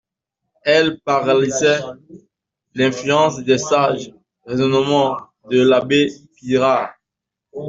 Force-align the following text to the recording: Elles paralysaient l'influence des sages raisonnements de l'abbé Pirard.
Elles 0.63 0.99
paralysaient 1.01 1.79
l'influence 2.73 3.43
des 3.43 3.59
sages 3.59 4.11
raisonnements 4.47 5.15
de 5.51 5.61
l'abbé 5.61 6.11
Pirard. 6.37 6.95